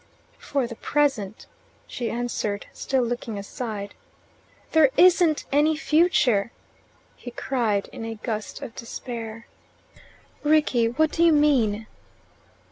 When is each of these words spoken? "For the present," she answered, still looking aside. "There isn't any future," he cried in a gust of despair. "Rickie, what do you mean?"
"For 0.39 0.65
the 0.65 0.77
present," 0.77 1.45
she 1.85 2.09
answered, 2.09 2.65
still 2.73 3.03
looking 3.03 3.37
aside. 3.37 3.93
"There 4.71 4.89
isn't 4.97 5.45
any 5.51 5.75
future," 5.77 6.51
he 7.15 7.29
cried 7.29 7.87
in 7.93 8.03
a 8.03 8.15
gust 8.15 8.63
of 8.63 8.73
despair. 8.75 9.45
"Rickie, 10.41 10.87
what 10.89 11.11
do 11.11 11.23
you 11.23 11.33
mean?" 11.33 11.85